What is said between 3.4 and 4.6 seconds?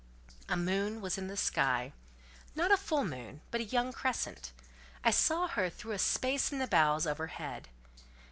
but a young crescent.